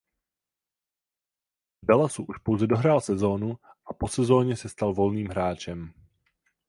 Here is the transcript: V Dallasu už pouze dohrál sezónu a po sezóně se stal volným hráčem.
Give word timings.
V 1.81 1.85
Dallasu 1.85 2.23
už 2.29 2.37
pouze 2.37 2.67
dohrál 2.67 3.01
sezónu 3.01 3.57
a 3.85 3.93
po 3.93 4.07
sezóně 4.07 4.55
se 4.57 4.69
stal 4.69 4.93
volným 4.93 5.27
hráčem. 5.27 5.93